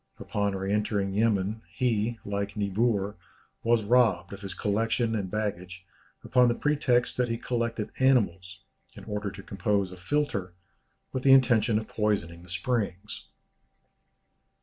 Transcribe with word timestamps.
Upon 0.17 0.55
re 0.55 0.73
entering 0.73 1.13
Yemen, 1.13 1.61
he, 1.71 2.17
like 2.25 2.57
Niebuhr, 2.57 3.15
was 3.61 3.83
robbed 3.83 4.33
of 4.33 4.41
his 4.41 4.55
collections 4.55 5.13
and 5.15 5.29
baggage, 5.29 5.85
upon 6.23 6.47
the 6.47 6.55
pretext 6.55 7.17
that 7.17 7.29
he 7.29 7.37
collected 7.37 7.91
animals, 7.99 8.63
in 8.95 9.03
order 9.03 9.29
to 9.29 9.43
compose 9.43 9.91
a 9.91 9.97
philtre, 9.97 10.53
with 11.13 11.21
the 11.21 11.33
intention 11.33 11.77
of 11.77 11.87
poisoning 11.87 12.41
the 12.41 12.49
springs. 12.49 13.27